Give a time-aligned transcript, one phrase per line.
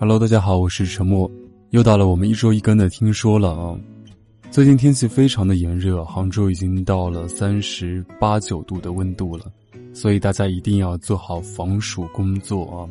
[0.00, 1.28] Hello，大家好，我是陈默，
[1.70, 3.76] 又到了我们一周一更的听说了啊。
[4.48, 9.46] 最近天气非常的炎热，杭州已经到了三十八九度的温度了，
[9.92, 12.86] 所以大家一定要做好防暑工作啊。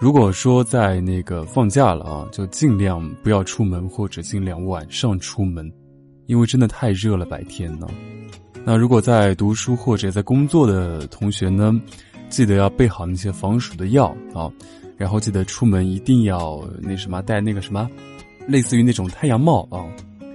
[0.00, 5.70] 如果说在那个放假了啊，就尽量不要出门，或者尽量晚上出门，
[6.24, 7.86] 因为真的太热了白天呢。
[8.64, 11.78] 那如果在读书或者在工作的同学呢，
[12.28, 14.50] 记得要备好那些防暑的药啊，
[14.96, 17.88] 然后记得出门一定要那什么戴那个什么，
[18.46, 19.84] 类似于那种太阳帽啊、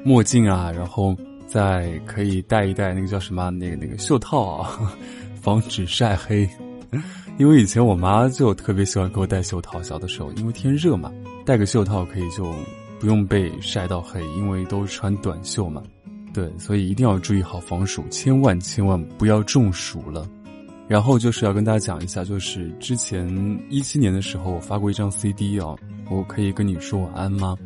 [0.03, 1.15] 墨镜啊，然后
[1.47, 4.93] 再可以戴一戴那个叫什么那个那个袖套啊，
[5.41, 6.49] 防止晒黑。
[7.39, 11.11] 因为以前我妈就特别喜欢给我戴袖套，小的时候因为天热嘛，
[11.45, 12.53] 戴个袖套可以就
[12.99, 15.81] 不用被晒到黑，因为都穿短袖嘛。
[16.31, 20.27] 对，所以一定要注意好防暑，千万千万不要中暑了。
[20.93, 23.27] 然后就是要跟大家讲一下，就是之前
[23.67, 25.75] 一七年的时候，我发过一张 CD 啊，
[26.07, 27.57] 我可以跟你说晚安吗？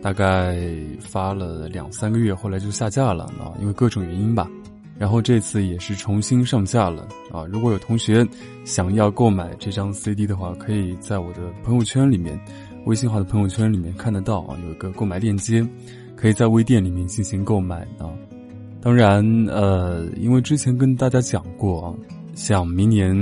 [0.00, 0.58] 大概
[0.98, 4.50] 发了两三个月，后来就下架了啊，因为各种原因吧。
[4.96, 7.44] 然后这次也是重新上架了啊！
[7.52, 8.26] 如果有同学
[8.64, 12.40] 想要购买这张 CD 的话，可以在我的朋友圈里面，
[12.86, 15.62] 微信号的朋友圈里面看得到啊，有一个购买链接。
[16.16, 18.08] 可以在微店里面进行购买啊，
[18.80, 21.92] 当然，呃，因为之前跟大家讲过啊，
[22.40, 23.14] 想明年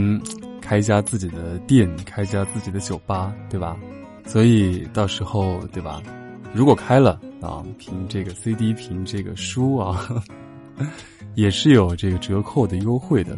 [0.61, 3.77] 开一家自己的店，开一家自己的酒吧，对吧？
[4.25, 6.01] 所以到时候，对吧？
[6.55, 10.09] 如果开了啊，凭这个 CD，凭这个书啊，
[11.35, 13.37] 也是有这个折扣的优惠的。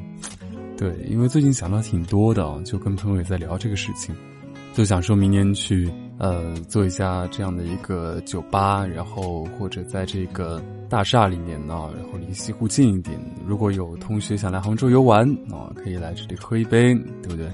[0.76, 4.14] 对，因为最近想到挺多的，就跟朋友也在聊这个事情，
[4.74, 5.90] 就想说明年去。
[6.20, 13.18] 呃，做一下这样的一个酒吧，然后或者在这个大厦里面呢，然后离西湖近一点。
[13.46, 17.50] 如果有同学想来杭州游玩啊，可以来这里喝一杯，对不对？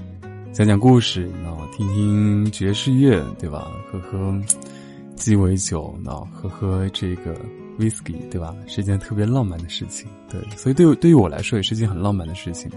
[0.51, 3.71] 讲讲故事啊，听听爵士乐，对吧？
[3.89, 4.37] 喝喝
[5.15, 7.33] 鸡尾酒，那喝喝这个
[7.79, 8.53] whisky，对吧？
[8.67, 10.41] 是一件特别浪漫的事情，对。
[10.57, 12.69] 所以对对于我来说，也是一件很浪漫的事情，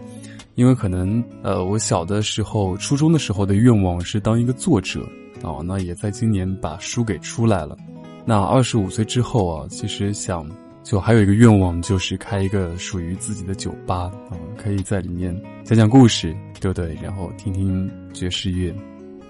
[0.55, 5.05] 因为可能呃，我小的时候，初中的时候的愿望是当一个作者。
[5.43, 7.77] 哦，那也在今年把书给出来了。
[8.25, 10.47] 那二十五岁之后啊，其实想
[10.83, 15.35] 就还有一个愿望，就是开一个属于自己的酒吧啊，可以在里面
[15.65, 16.95] 讲讲故事，对不对？
[17.03, 18.75] 然后听听爵士乐，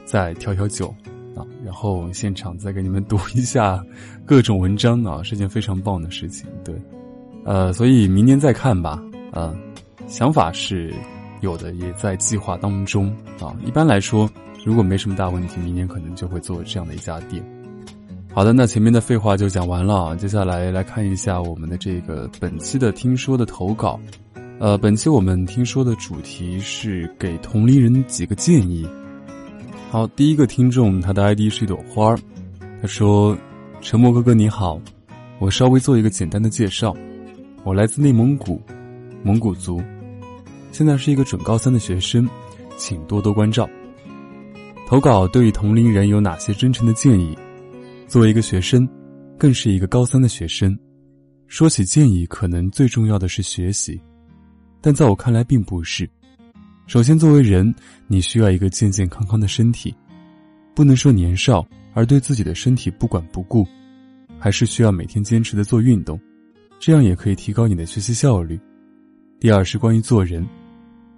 [0.04, 0.94] 再调调酒
[1.36, 3.82] 啊，然后现场再给你们读一下
[4.26, 6.46] 各种文章啊，是件非常棒的事情。
[6.64, 6.74] 对，
[7.44, 9.00] 呃，所以明年再看吧。
[9.32, 9.54] 啊，
[10.08, 10.92] 想法是
[11.40, 13.08] 有的，也在计划当中
[13.40, 13.54] 啊。
[13.64, 14.28] 一般来说。
[14.64, 17.42] 如果没什么大问题，明年可能就会做这样的一家店。
[18.32, 23.98] 好的，那前面的废话就讲完了，接下来来看一下我们的这个本期的听说的投稿。
[24.60, 28.86] 呃，本期我们听说的主题是给同龄人几个建议。
[29.90, 32.14] 好，第一个听众他的 ID 是一朵花
[32.80, 33.36] 他说
[33.80, 34.80] ：“沉默哥哥你好，
[35.38, 36.94] 我稍微做一个简单的介绍，
[37.64, 38.60] 我来自内蒙古，
[39.24, 39.82] 蒙古族，
[40.70, 42.28] 现在是一个准高三的学生，
[42.76, 43.68] 请多多关照。”
[44.90, 47.38] 投稿对于同龄人有哪些真诚的建议？
[48.08, 48.88] 作为一个学生，
[49.38, 50.76] 更是一个高三的学生，
[51.46, 54.02] 说起建议，可能最重要的是学习，
[54.80, 56.10] 但在我看来并不是。
[56.88, 57.72] 首先，作为人，
[58.08, 59.94] 你需要一个健健康康的身体，
[60.74, 61.64] 不能说年少
[61.94, 63.64] 而对自己的身体不管不顾，
[64.40, 66.20] 还是需要每天坚持的做运动，
[66.80, 68.58] 这样也可以提高你的学习效率。
[69.38, 70.44] 第二是关于做人，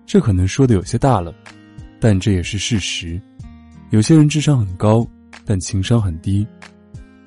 [0.04, 1.34] 这可能说的有些大了，
[1.98, 3.18] 但这也是事实。
[3.92, 5.06] 有些人智商很高，
[5.44, 6.46] 但情商很低。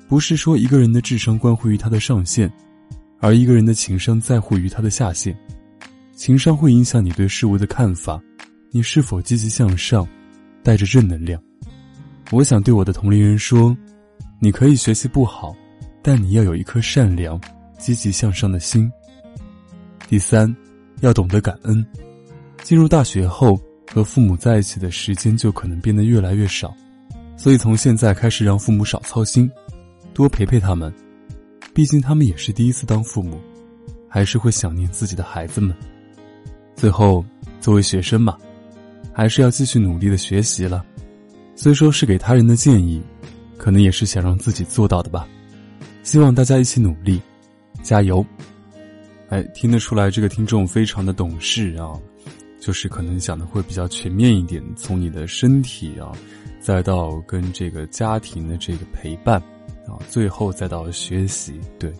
[0.08, 2.52] 不是说一个人的智商关乎于他的上限，
[3.20, 5.36] 而一个人的情商在乎于他的下限。
[6.16, 8.20] 情商会影响你对事物的看法，
[8.72, 10.04] 你是否积极向上，
[10.64, 11.40] 带着正能量。
[12.32, 13.76] 我想对我的同龄人说：
[14.40, 15.54] 你可以学习不好，
[16.02, 17.40] 但你要有一颗善良、
[17.78, 18.90] 积极向上的心。
[20.08, 20.52] 第三，
[21.00, 21.86] 要懂得感恩。
[22.64, 23.56] 进入大学后。
[23.92, 26.74] 和父母在一起的时间就可能变得越来越少，
[27.36, 29.50] 所以从现在开始让父母少操心，
[30.12, 30.92] 多陪陪他们。
[31.72, 33.38] 毕竟他们也是第一次当父母，
[34.08, 35.76] 还是会想念自己的孩子们。
[36.74, 37.24] 最后，
[37.60, 38.36] 作为学生嘛，
[39.12, 40.84] 还是要继续努力的学习了。
[41.54, 43.02] 虽说是给他人的建议，
[43.56, 45.28] 可能也是想让自己做到的吧。
[46.02, 47.20] 希望大家一起努力，
[47.82, 48.24] 加油！
[49.28, 51.92] 哎，听得出来这个听众非常的懂事啊。
[52.66, 56.10] 就是可能想的会比较全面一点，从你的身体啊，
[56.58, 59.40] 再到跟这个家庭的这个陪伴，
[59.86, 61.60] 啊，最后再到学习。
[61.78, 61.92] 对，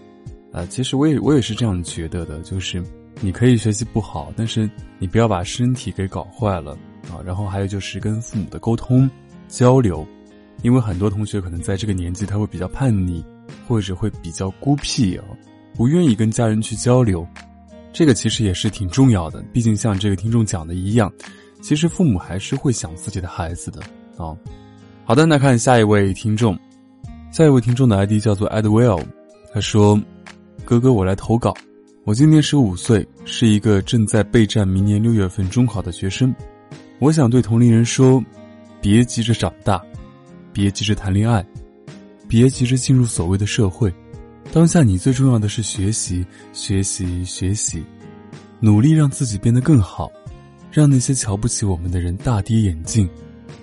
[0.51, 2.83] 啊，其实我也我也是这样觉得的，就是
[3.21, 4.69] 你可以学习不好，但是
[4.99, 6.73] 你不要把身体给搞坏了
[7.13, 7.23] 啊。
[7.25, 9.09] 然后还有就是跟父母的沟通
[9.47, 10.05] 交流，
[10.63, 13.25] 因为很多同学可能在这个年纪他会比较叛逆，
[13.69, 15.25] 或者会比较孤僻啊，
[15.77, 17.25] 不愿意跟家人去交流。
[17.97, 21.11] 这个其实也是挺重要的，毕竟像这个听众讲的一样，
[21.63, 23.81] 其实父母还是会想自己的孩子的
[24.19, 24.37] 啊。
[25.07, 26.55] 好的，那看下一位听众，
[27.33, 29.03] 下一位听众的 ID 叫做 Edwell，
[29.51, 29.99] 他说
[30.63, 31.55] ：“哥哥，我来投稿。
[32.05, 36.35] 我今年十五岁，是一个正在备战明年六月份中考的学生。
[36.99, 38.23] 我想对同龄人说，
[38.79, 39.83] 别急着长大，
[40.53, 41.43] 别急着谈恋爱，
[42.29, 43.91] 别急着进入所谓的社会。”
[44.57, 46.25] 当下你最重要的是学习，
[46.55, 47.85] 学习，学习，
[48.59, 50.11] 努力让自己变得更好，
[50.73, 53.07] 让那些瞧不起我们的人大跌眼镜，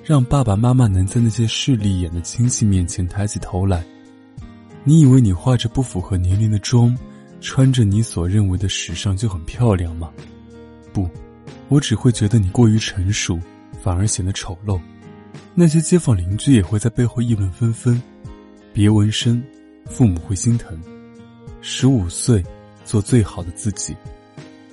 [0.03, 3.83] 让爸爸妈妈能在那些势利眼的亲戚面前抬起头来。
[4.83, 6.95] 你以为你化着不符合年龄的妆，
[7.41, 10.11] 穿着你所认为的时尚就很漂亮吗？
[10.93, 11.09] 不，
[11.69, 13.39] 我只会觉得你过于成熟，
[13.81, 14.79] 反而显得丑陋。
[15.55, 17.99] 那些街坊邻居也会在背后议论纷纷。
[18.71, 19.43] 别纹身。
[19.85, 20.79] 父母会心疼。
[21.61, 22.43] 十五岁，
[22.83, 23.95] 做最好的自己。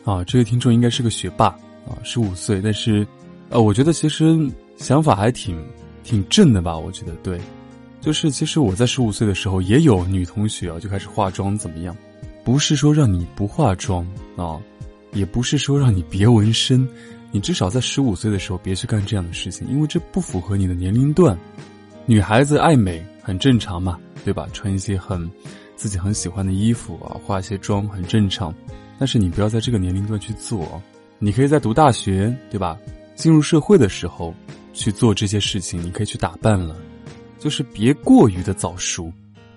[0.05, 1.47] 啊，这位听众应该是个学霸
[1.87, 3.07] 啊，十五岁，但是，
[3.49, 4.37] 呃，我觉得其实
[4.77, 5.63] 想法还挺
[6.03, 6.77] 挺正的吧？
[6.77, 7.39] 我觉得对，
[8.01, 11.97] 就是其实我在十五岁的时候也有女同学啊就开始化妆怎么样？
[12.43, 14.05] 不是说让你不化妆
[14.37, 14.59] 啊，
[15.13, 16.89] 也不是说让你别纹身，
[17.31, 21.39] 你至少在十五岁的时候别去干这样的事情，因为这不符合你的年龄段。
[22.07, 23.99] 女孩子爱美很正常嘛。
[24.23, 24.47] 对吧？
[24.53, 25.31] 穿一些很
[25.77, 28.55] 自己很喜欢的衣服啊，化一些妆很正常。
[28.99, 30.79] 但是你不要在这个年龄段去做，
[31.19, 32.79] 你可以在读大学，对吧？
[33.15, 34.35] 进入社会的时候
[34.75, 36.77] 去做这些事情，你可以去打扮了，
[37.39, 39.11] 就是别过于的早熟。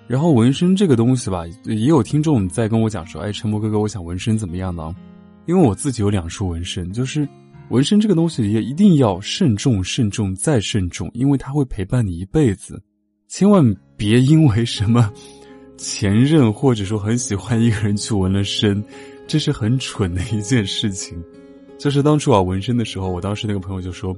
[0.06, 4.96] 然后纹身这个东西吧，也有听众在跟我讲说：“哎，陈默哥哥，我想纹身怎么样呢？”
[5.44, 7.28] 因为我自己有两处纹身，就是
[7.68, 12.82] 纹身这个东西也一定要慎重、慎重再慎重，因为它会陪伴你一辈子。
[13.28, 15.12] 千万别因为什么
[15.76, 18.82] 前任或者说很喜欢一个人去纹了身，
[19.26, 21.22] 这是很蠢的一件事情。
[21.76, 24.16] 就是当初啊纹身的时候，我当时那个朋友就说：“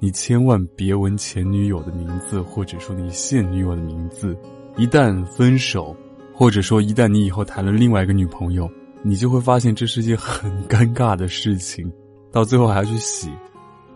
[0.00, 4.36] 你千万别纹前女友的名字，或者说你现女友的名字。
[4.76, 5.94] 一旦分手，
[6.32, 8.68] 或者说一旦你以后谈了另外一个女朋友，
[9.02, 11.92] 你就会发现这是一件很尴尬的事情，
[12.32, 13.30] 到最后还要去洗。”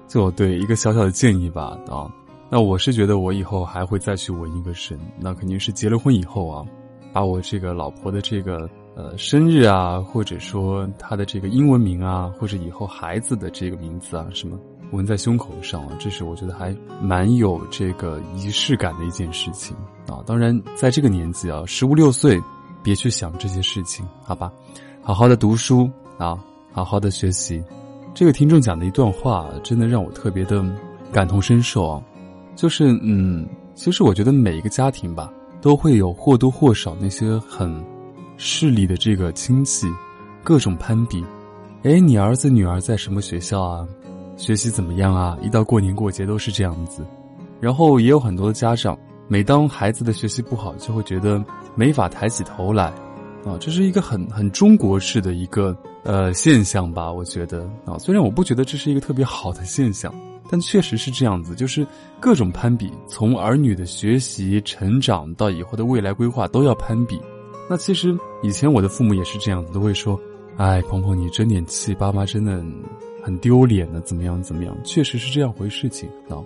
[0.07, 2.07] 就对一个小小的建议吧，啊。
[2.51, 6.65] 那我是觉得我以后还会再去纹一个身，那肯定是结了婚以后啊，
[7.13, 14.59] 把我这个老婆的这个呃生日啊，或者说她的这个英文名啊，或者以后孩子的这个名字啊，什么
[14.93, 20.25] 纹在胸口上啊，这是我觉得还蛮有这个仪式感的一件事情啊。
[20.27, 22.41] 当然，在这个年纪啊，十五六岁，
[22.83, 24.51] 别去想这些事情，好吧？
[25.03, 26.43] 好好的读书啊，
[26.73, 27.63] 好好的学习。
[28.15, 30.65] 这个听众讲的一段话，真的让我特别的
[31.13, 32.03] 感同身受啊。
[32.59, 33.47] 就是嗯，
[33.77, 37.73] 其实我觉得每一个家庭吧，都会有或多或少那些很
[38.37, 39.87] 势利的这个亲戚，
[40.43, 41.25] 各种攀比。
[41.85, 43.87] 哎，你儿子女儿在什么学校啊？
[44.37, 45.39] 学习怎么样啊？
[45.41, 47.07] 一到过年过节都是这样子。
[47.61, 51.41] 然后也有很多的家长，每当孩子的学习不好，就会觉得
[51.77, 52.87] 没法抬起头来，
[53.45, 57.13] 啊，这是一个很很中国式的一个呃现象吧？
[57.13, 60.13] 我觉得啊，虽然我不觉得这是一个特别好的现象。
[60.51, 61.87] 但确实是这样子，就是
[62.19, 67.21] 各种攀比，从儿女的学习、成长到以后的未来规划都要攀比。
[67.69, 70.19] 那其实以前我的父母也是这样子，都会说
[70.57, 72.65] ：“哎，鹏鹏，你争点气，爸妈真的
[73.23, 76.41] 很丢脸的，怎么样怎么样？”确实是这样回事情啊。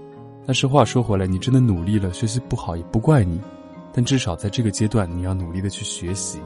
[0.44, 3.40] 但是话说回来，你真的努力了，学习不好也不怪你，
[3.92, 6.40] 但至少在这个阶段，你要努力的去学习。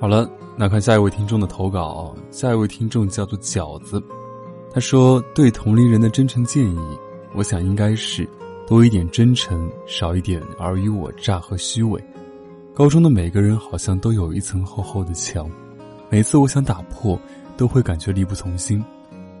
[0.00, 4.02] 好了，那看下一位听众的投稿，下一位听众叫做饺子。
[4.74, 6.98] 他说：“对同龄人的真诚建议，
[7.32, 8.28] 我想应该是
[8.66, 12.04] 多一点真诚，少一点尔虞我诈和虚伪。
[12.74, 15.48] 高中的每个人好像都有一层厚厚的墙，
[16.10, 17.16] 每次我想打破，
[17.56, 18.84] 都会感觉力不从心。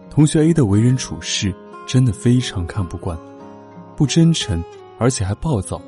[0.08, 1.52] 同学 A 的为人处事
[1.84, 3.18] 真的非常看不惯，
[3.96, 4.62] 不真诚，
[4.98, 5.82] 而且还暴躁。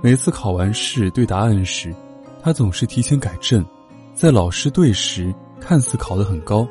[0.00, 1.92] 每次考完试对答案时，
[2.40, 3.66] 他总是提前改正，
[4.14, 6.64] 在老师对时看似考得很高。”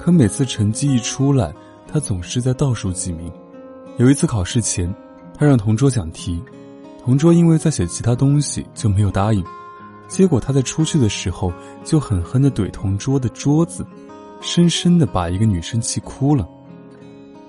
[0.00, 1.52] 可每次成绩一出来，
[1.86, 3.30] 他总是在倒数几名。
[3.98, 4.92] 有一次考试前，
[5.36, 6.42] 他让同桌讲题，
[7.04, 9.44] 同桌因为在写其他东西就没有答应。
[10.08, 11.52] 结果他在出去的时候
[11.84, 13.84] 就狠狠地怼同桌的桌子，
[14.40, 16.48] 深深的把一个女生气哭了。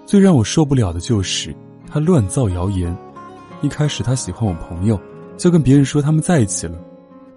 [0.05, 1.55] 最让我受不了的就是
[1.89, 2.93] 他乱造谣言。
[3.61, 4.99] 一开始他喜欢我朋友，
[5.37, 6.77] 就跟别人说他们在一起了。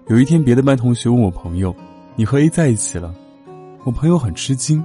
[0.07, 1.73] 有一天，别的班同学问我朋友
[2.17, 3.15] ：“你和 A 在一起了？”
[3.85, 4.83] 我朋友很吃惊。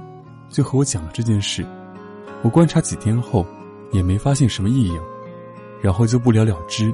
[0.51, 1.65] 就和我讲了这件事，
[2.43, 3.45] 我观察几天后，
[3.91, 5.03] 也没发现什么异样。
[5.81, 6.93] 然后就不了了之。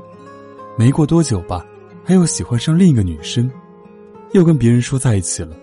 [0.78, 1.66] 没过多久吧，
[2.06, 3.52] 他又喜欢上另一个女生，
[4.32, 5.54] 又跟别人说在一起了，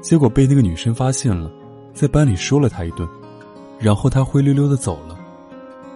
[0.00, 1.50] 结果被那个女生发现了，
[1.92, 3.06] 在班里说了他一顿，
[3.78, 5.18] 然后他灰溜溜的走了。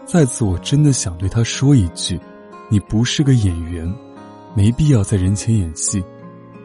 [0.04, 2.20] 在此，我真的想对他说一句：
[2.68, 3.90] 你不是个演员，
[4.54, 6.04] 没必要在人前演戏，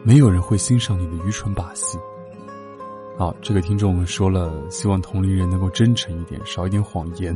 [0.02, 1.96] 没有人会欣赏你的愚蠢把戏。
[3.16, 7.34] 好，这个听众说了，希望同龄人能够真诚一点，少一点谎言。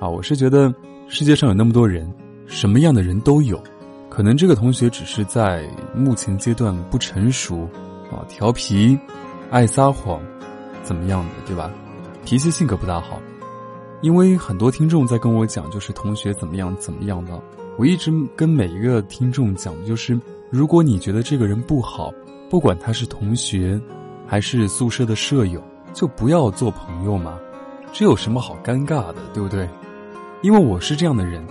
[0.00, 0.74] 啊，我是觉得
[1.08, 2.10] 世界上有那么多人，
[2.46, 3.62] 什么样的人都有，
[4.08, 7.68] 可能这个同学只是在目前阶段不成熟，
[8.10, 8.98] 啊，调皮，
[9.50, 10.22] 爱撒谎，
[10.82, 11.70] 怎么样的，对吧？
[12.24, 13.20] 脾气性格不大好。
[14.00, 17.38] 因为很多听众在跟我讲，就是同学怎么样怎么样的，
[17.76, 20.18] 我一直跟每一个听众讲，就是
[20.48, 22.10] 如果你觉得这个人不好，
[22.48, 23.78] 不管他是同学。
[24.28, 25.60] 还是宿舍的舍友，
[25.94, 27.38] 就不要做朋友嘛，
[27.92, 29.66] 这有什么好尴尬的，对不对？
[30.42, 31.42] 因为我是这样的人，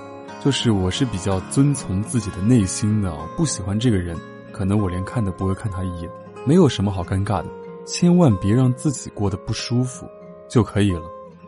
[0.46, 4.16] 就是我是比较遵从自己的内心的，不喜欢这个人，
[4.52, 6.10] 可能我连看都不会看他一眼，
[6.46, 7.48] 没有什么好尴尬的，
[7.86, 10.08] 千万别让自己过得不舒服
[10.48, 11.02] 就可以了，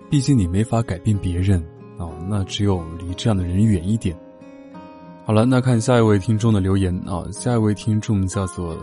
[0.09, 1.63] 毕竟你没法改变别人
[1.99, 4.17] 啊，那只有离这样的人远一点。
[5.25, 8.75] 好了，那看下一位听众的留言啊，下一位听众叫做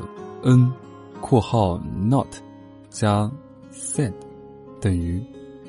[0.45, 0.73] 恩。
[1.21, 2.27] 括号 not
[2.89, 3.31] 加
[3.73, 4.13] sad
[4.81, 5.23] 等于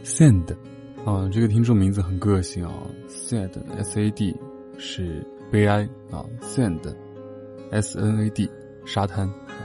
[0.04, 0.56] send
[1.06, 2.74] 啊，这个听众名字很个性啊
[3.08, 4.36] ，sad s a d
[4.78, 6.80] 是悲哀啊，send
[7.72, 8.50] s n a d
[8.86, 9.62] 沙滩啊，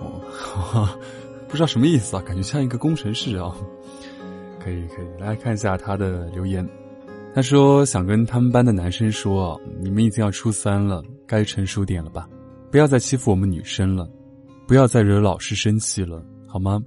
[0.00, 0.88] 哦，
[1.48, 3.54] 不知道什么意思啊，感觉像一个工程师啊。
[4.58, 6.68] 可以可以来看一下他的留言，
[7.32, 12.28] 他说想跟他们班的男生说，你们已经要初三了，该成熟点了吧，
[12.68, 14.10] 不要再欺负我们女生了。
[14.66, 16.82] 不要再惹老师生气了，好吗？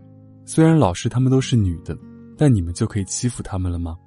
[0.45, 1.97] 虽然老师他们都是女的，
[2.37, 3.97] 但你们就可以欺负他们了吗？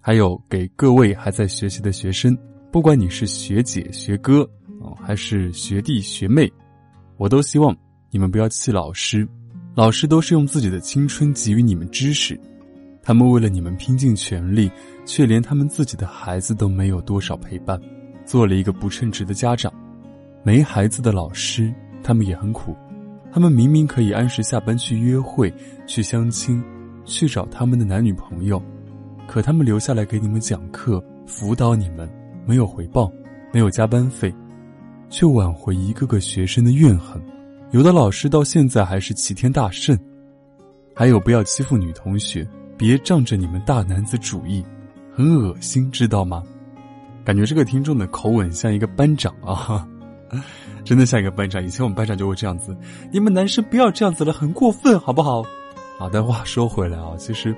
[0.00, 2.38] 还有，给各位还在学习的学生，
[2.70, 4.42] 不管你是学姐、学哥
[4.80, 6.50] 啊，还是学弟、学妹，
[7.16, 7.76] 我都希望
[8.10, 9.26] 你们不要气老师。
[9.74, 12.38] 老师都是用自己的青春给予你们知识，
[13.02, 14.70] 他们为了你们拼尽全力，
[15.04, 17.80] 却连他们自己的孩子都没有多少陪伴，
[18.24, 19.72] 做了一个不称职的家长。
[20.44, 22.76] 没孩子的老师，他们也很苦。
[23.32, 25.52] 他们明明可以按时下班去约会、
[25.86, 26.62] 去相亲、
[27.04, 28.62] 去找他们的男女朋友，
[29.26, 32.08] 可他们留下来给你们讲课、辅导你们，
[32.46, 33.12] 没有回报，
[33.52, 34.34] 没有加班费，
[35.10, 37.20] 却挽回一个个学生的怨恨。
[37.70, 39.96] 有的老师到现在还是齐天大圣。
[40.94, 44.64] 还有，不要欺负女同学，别仗着你们大男子主义，
[45.12, 46.42] 很恶心，知道吗？
[47.24, 49.86] 感觉这个听众的口吻像一个班长啊。
[50.88, 52.74] 真的像一个班长，以前我们班长就会这样子，
[53.12, 55.44] 你们男生不要这样子了，很过分，好不好？
[55.98, 57.54] 好的话说回来啊，其实，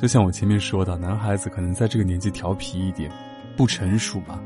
[0.00, 3.10] 就像我前面说的，男孩子可能在这个年纪调皮一点，
[3.56, 4.38] 不成熟嘛，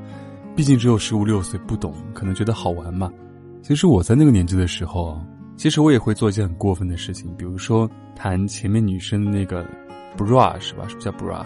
[0.56, 3.12] 毕竟只有十五六岁，不懂，可能觉得好玩嘛。
[3.62, 5.20] 其实我在那个年纪的时候，
[5.58, 7.86] 其实我也会做一件很过分的事情，比如说
[8.16, 9.62] 弹前面女生那个
[10.16, 10.86] bra 是吧？
[10.88, 11.44] 是不是叫 bra？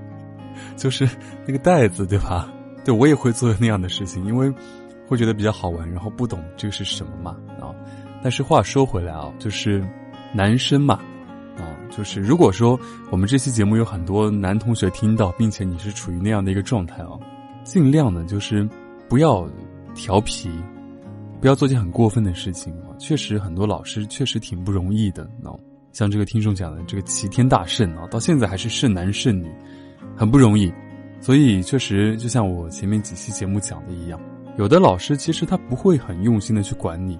[0.78, 1.06] 就是
[1.46, 2.50] 那个袋子对吧？
[2.86, 4.50] 对我也会做那样的事情，因为。
[5.06, 7.74] 会觉得比较好玩，然后不懂这个是什么嘛啊？
[8.22, 9.86] 但是话说回来啊，就是
[10.34, 10.94] 男生嘛
[11.56, 12.78] 啊，就是如果说
[13.10, 17.12] 我们这期节目有很多男同学听到，并且你是处于那样的一个状态啊，
[17.62, 18.68] 尽量呢就是
[19.08, 19.48] 不要
[19.94, 20.50] 调皮，
[21.40, 22.90] 不要做件很过分的事情啊。
[22.98, 25.54] 确实很多老师确实挺不容易的啊，
[25.92, 29.48] 像这个听众讲的这个齐天大圣啊，到现在还是剩男剩女，
[30.16, 30.72] 很不容易。
[31.20, 34.20] 所以确实就像我前面几期节目讲的一样。
[34.58, 37.18] 有的老师其实他不会很用心的去管你，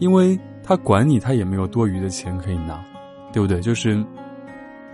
[0.00, 2.84] 因为他管你，他也没有多余的钱可以拿，
[3.32, 3.58] 对不对？
[3.60, 4.04] 就是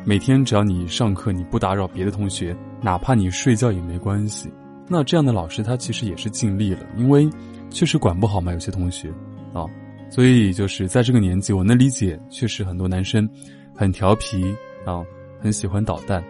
[0.04, 4.48] 每天只要你上课你不打扰别的同学，哪怕你睡觉也没关系。
[4.88, 7.28] 那这样的老师他其实也是尽力了，因为
[7.70, 9.08] 确实管不好嘛，有些同学
[9.52, 9.66] 啊，
[10.10, 13.28] 所以就是在这个年纪，我能理解，确实很多男生
[13.74, 14.54] 很调皮
[14.84, 15.02] 啊，
[15.40, 16.22] 很喜欢捣蛋，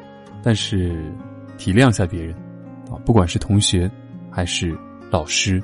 [0.42, 1.12] 但是
[1.58, 2.34] 体谅一下别人
[2.90, 3.90] 啊，不管是同学
[4.30, 4.74] 还是。
[5.10, 5.60] 老师，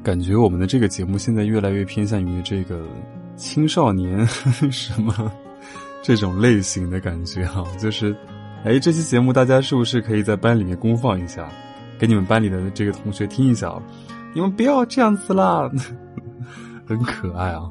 [0.00, 2.86] 感觉我们的这个节目现在越来越偏向于这个
[3.34, 4.24] 青少年
[4.70, 5.30] 什么
[6.02, 8.16] 这种类型的感觉哈，就是，
[8.64, 11.48] 哎，这期节目大家是不是可以在班里面公放一下，
[11.98, 13.76] 给你们班里的这个同学听一下？
[14.32, 15.68] 你们不要这样子啦，
[16.86, 17.68] 很可爱啊。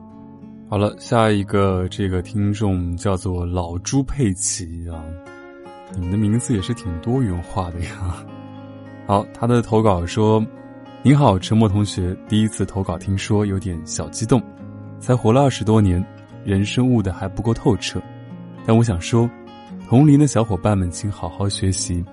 [0.69, 5.00] 好了，下一个这个听众叫做老朱佩奇啊，
[5.93, 8.17] 你们的名字也是挺多元化的呀。
[9.07, 10.45] 好，他的投稿说。
[11.05, 14.41] 你好，陈默同学，第一次投稿，听说有点小激动。
[15.00, 16.03] 才活了二十多年，
[16.43, 18.01] 人生悟的还不够透彻。
[18.65, 19.29] 但我想说，
[19.88, 22.03] 同龄的小伙伴们，请好好学习。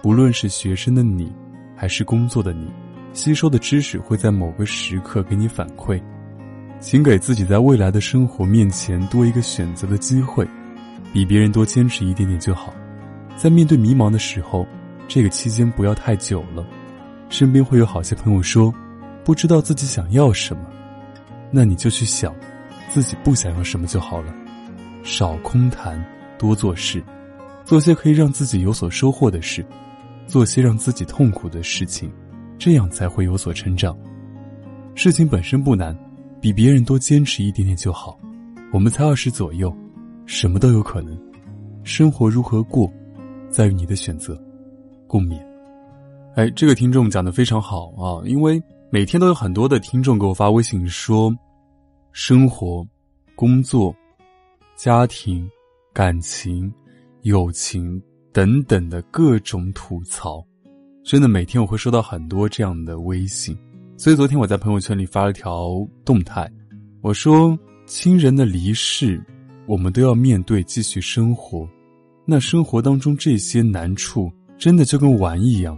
[0.00, 1.30] 不论是学生的你，
[1.76, 2.72] 还是工作的你，
[3.12, 6.00] 吸收的知识会在某个时刻给你反馈。
[6.80, 10.48] 请给自己在未来的生活面前多一个选择的机会，
[11.12, 12.72] 比别人多坚持一点点就好。
[13.36, 14.66] 在面对迷茫的时候，
[15.06, 16.66] 这个期间不要太久了。
[17.28, 18.74] 身边会有好些朋友说，
[19.24, 20.62] 不知道自己想要什么，
[21.50, 22.34] 那你就去想，
[22.90, 24.34] 自己不想要什么就好了。
[25.02, 26.02] 少空谈，
[26.38, 27.02] 多做事，
[27.64, 29.64] 做些可以让自己有所收获的事，
[30.26, 32.10] 做些让自己痛苦的事情，
[32.58, 33.96] 这样才会有所成长。
[34.94, 35.96] 事情本身不难，
[36.40, 38.18] 比别人多坚持一点点就好。
[38.72, 39.74] 我们才二十左右，
[40.26, 41.16] 什么都有可能。
[41.84, 42.92] 生活如何过，
[43.48, 44.38] 在于你的选择。
[45.06, 45.47] 共勉。
[46.38, 48.22] 哎，这个听众讲的非常好啊！
[48.24, 51.34] 因为每天都有很多的听众给我发微信说，
[52.12, 52.86] 生活、
[53.34, 53.92] 工作、
[54.76, 55.50] 家庭、
[55.92, 56.72] 感情、
[57.22, 58.00] 友情
[58.32, 60.40] 等等的各种吐槽，
[61.02, 63.58] 真的每天我会收到很多这样的微信。
[63.96, 66.48] 所以昨天我在朋友圈里发了条动态，
[67.00, 69.20] 我说：亲人的离世，
[69.66, 71.68] 我们都要面对，继续生活。
[72.24, 75.76] 那生活当中这些难处，真的就跟玩一样。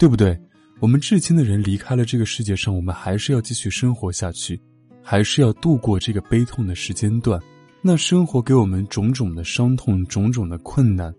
[0.00, 0.34] 对不对？
[0.80, 4.58] 我们至亲的人离开了这个世界上，我们还是要继续生活下去，
[5.02, 7.38] 还是要度过这个悲痛的时间段。
[7.82, 11.14] 那生活给我们种种的伤痛、种种的困难，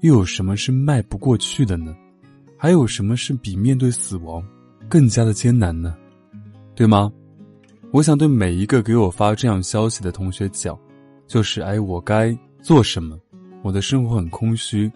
[0.00, 1.94] 又有什么是迈不过去的呢？
[2.56, 4.42] 还有什么是比面对死亡
[4.88, 5.94] 更加的艰难呢？
[6.74, 7.12] 对吗？
[7.90, 10.74] 我想对每一个给我发这样消息的同学讲，
[11.26, 13.20] 就是哎，我该做什么？
[13.62, 14.90] 我的生活很空虚，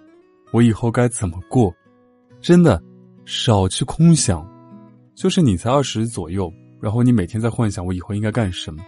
[0.53, 1.71] 我以后该怎么过？
[2.41, 2.83] 真的。
[3.27, 4.49] 少去空想，
[5.17, 8.81] 就是你才二十左右，然后你每天在幻想我以后应该干什么，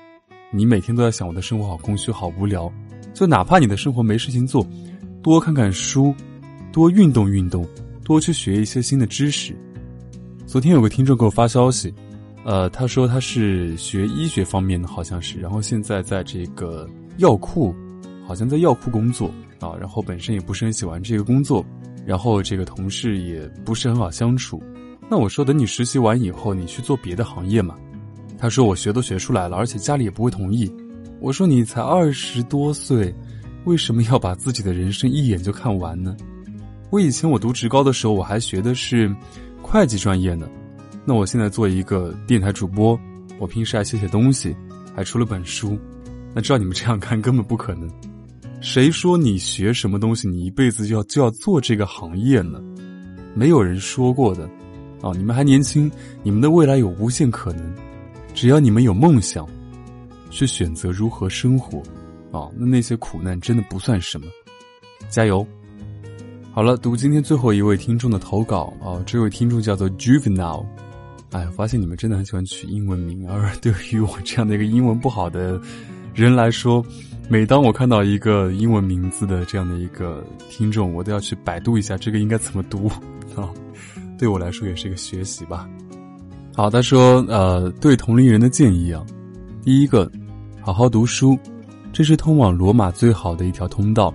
[0.52, 2.72] 你每天都在想我的生活好空虚好无聊，
[3.12, 4.64] 就哪怕你的生活没事情做，
[5.24, 6.14] 多看看书，
[6.72, 7.66] 多运动运动，
[8.04, 9.56] 多去学一些新的知识。
[10.46, 11.92] 昨天有个听众给我发消息，
[12.44, 17.74] 呃，他说他是学医学方面的，好像是，然后现在在这个药库，
[18.24, 21.66] 好像在药库工作啊，然后本身也不是很喜欢这个工作。
[22.08, 24.62] 然后这个同事也不是很好相处，
[25.10, 27.74] 那我说等你实习完以后，你去做别的行业嘛。
[28.38, 30.74] 他说我学都学出来了，而且家里也不会同意。
[31.20, 33.14] 我说你才二十多岁，
[33.66, 36.16] 为什么要把自己的人生一眼就看完呢？
[36.88, 39.14] 我以前我读职高的时候，我还学的是
[39.60, 40.48] 会计专业呢。
[41.04, 42.98] 那我现在做一个电台主播，
[43.38, 44.56] 我平时还写写东西，
[44.96, 45.78] 还出了本书。
[46.34, 47.86] 那照你们这样看，根本不可能。
[48.60, 52.60] 谁说你学什么东西，你一辈子就要就要做这个行业呢？
[53.34, 54.50] 没有人说过的，
[55.00, 55.12] 啊！
[55.16, 55.90] 你们还年轻，
[56.24, 57.72] 你们的未来有无限可能，
[58.34, 59.48] 只要你们有梦想，
[60.28, 61.78] 去选择如何生活，
[62.32, 64.26] 啊，那那些苦难真的不算什么，
[65.08, 65.46] 加油！
[66.50, 70.66] 好了，读今天最后一位听众的投稿啊，这位听众叫做 Juvenile，
[71.30, 75.60] 哎，发现你们真的很喜欢取英文名，而对于我这样的一个英文不好的
[76.22, 76.84] 人来说。
[77.30, 82.88] 每当我看到一个英文名字的这样的一个听众，我都要去百度一下这个应该怎么读
[83.36, 83.52] 啊，
[84.18, 85.68] 对我来说也是一个学习吧。
[86.54, 89.04] 好，他说，呃，对同龄人的建议啊，
[89.62, 90.10] 第一个，
[90.62, 91.38] 好好读书，
[91.92, 94.10] 这是通往罗马最好的一条通道。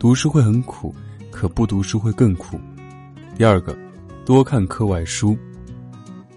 [0.00, 0.92] 读书会很苦，
[1.30, 2.58] 可不读书会更苦。
[3.38, 3.72] 第二个，
[4.26, 5.38] 多看课外书，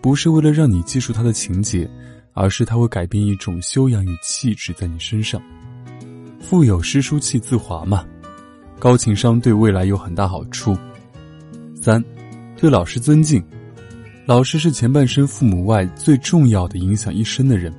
[0.01, 1.89] 不是为了让你记住它的情节，
[2.35, 5.41] 而是它会改变一种修养与气质在你身上。
[6.39, 8.05] 腹有诗书气自华嘛，
[8.77, 10.77] 高情商对未来有很大好处。
[11.73, 12.03] 三，
[12.57, 13.43] 对老师尊敬，
[14.25, 17.73] 老师是前半生父母外最重要的影响一生的人。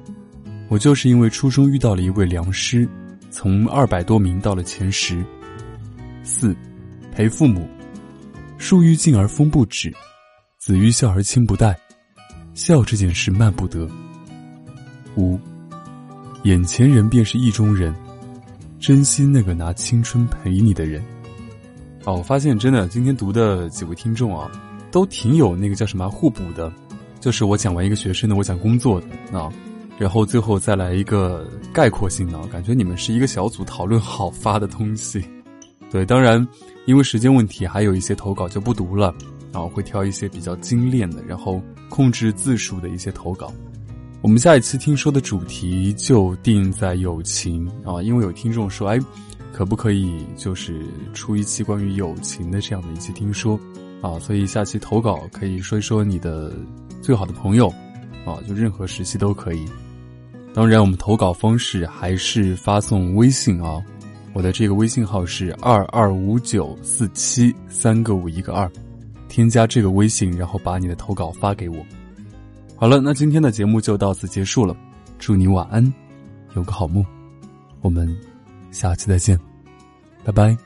[0.69, 2.89] 我就是因为初中遇到了一位良师，
[3.31, 5.25] 从二百多名到了前十。
[6.25, 6.57] 四，
[7.13, 7.69] 陪父母，
[8.59, 9.95] 树欲静而风不止，
[10.59, 11.79] 子欲孝而亲不待，
[12.55, 13.89] 孝这件事慢不得。
[15.17, 15.39] 五，
[16.45, 17.95] 眼前人便是意中人。
[18.79, 21.03] 珍惜那个拿青春陪你的人。
[22.05, 24.49] 哦，我发现真的，今天读的几位听众啊，
[24.91, 26.73] 都挺有那个叫什么互补的。
[27.19, 29.51] 就是我讲完一个学生的，我讲工作的啊，
[29.99, 35.25] 然后最后再来一个概括性的，感觉你们是一个小组讨论好发的东西。
[35.91, 36.47] 对，当然
[36.85, 39.13] 因为时间问题，还有一些投稿就不读了，
[39.53, 43.53] 然后会挑一些比较精炼的，然后控制字数的一些投稿。
[44.27, 48.99] 我们下一期听说的主题就定在友情啊，因为有听众说，哎，
[49.53, 50.85] 可不可以就是
[51.15, 53.57] 出一期关于友情的这样的一期听说
[54.03, 54.19] 啊？
[54.19, 56.53] 所以下期投稿可以说一说你的
[57.01, 57.69] 最好的朋友
[58.25, 59.65] 啊，就任何时期都可以。
[60.53, 63.81] 当然，我们投稿方式还是发送微信啊，
[64.33, 68.69] 我的这个微信号是二二五九四七三个五一个二。
[69.29, 71.77] 添加这个微信，然后把你的投稿发给我。
[72.79, 74.77] 好了，那今天的节目就到此结束了，
[75.19, 75.93] 祝你晚安，
[76.55, 77.05] 有个好梦，
[77.81, 78.15] 我们
[78.71, 79.39] 下期再见，
[80.23, 80.66] 拜拜。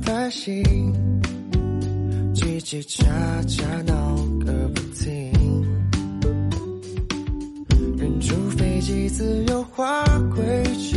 [0.00, 0.62] 拍醒，
[2.34, 3.04] 叽叽喳
[3.46, 5.32] 喳闹个不停。
[7.98, 10.96] 远处飞机自由化轨迹，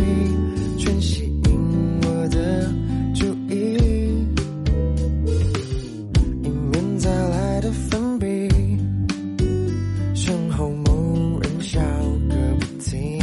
[0.77, 2.71] 全吸引我的
[3.13, 3.77] 注意。
[6.43, 8.49] 迎面再来的粉笔，
[10.13, 11.79] 身后某人笑
[12.29, 13.19] 个不停。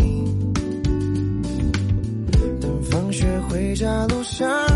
[2.61, 4.72] 等放学回家路上。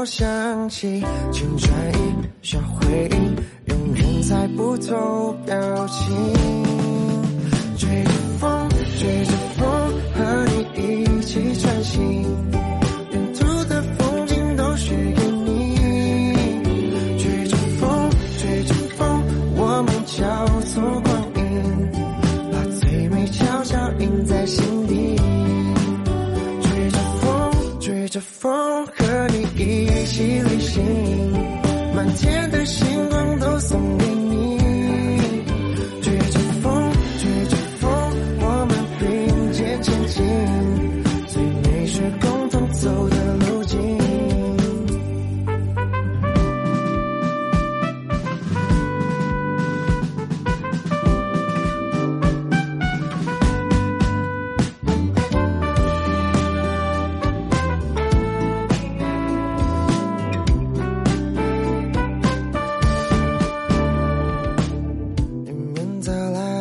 [0.00, 6.39] 我想起，请转移小回忆，永远猜不透表情。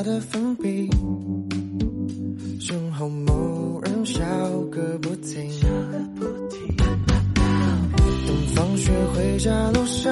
[0.09, 0.89] 的粉笔
[2.59, 4.25] 身后某人笑
[4.71, 5.47] 个不停。
[8.25, 10.11] 等放学回家路上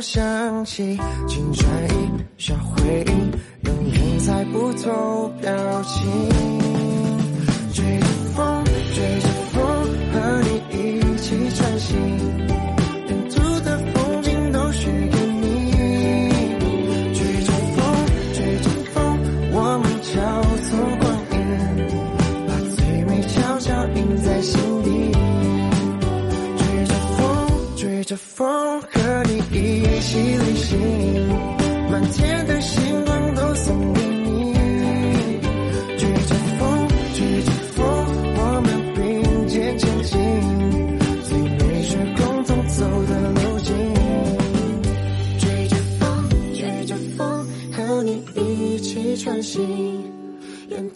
[0.00, 4.18] 想起，请转移小回忆，永远。
[4.18, 5.50] 猜不透表
[5.84, 6.06] 情，
[7.72, 9.62] 追着风，追着风，
[10.12, 12.17] 和你一起穿行，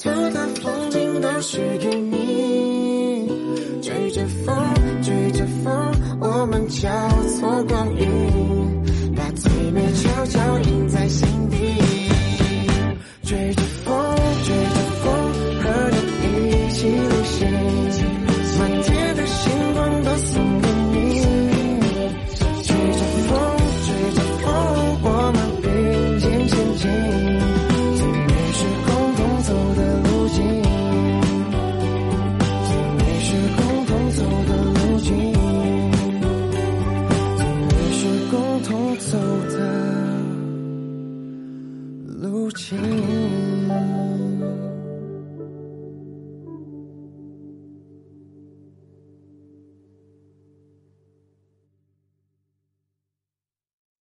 [0.05, 3.29] 沿途的风景都是给你。
[3.81, 4.57] 追着风，
[5.03, 6.89] 追着风，我们交
[7.39, 11.52] 错光影，把最美悄悄印在心。